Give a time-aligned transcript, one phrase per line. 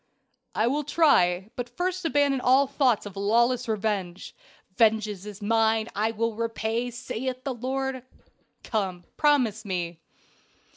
[0.55, 1.51] "I will try.
[1.55, 4.33] But first abandon all thoughts of lawless revenge.
[4.75, 8.03] 'Vengeance is mine, I will repay, saith the Lord.'
[8.63, 9.99] Come, promise me."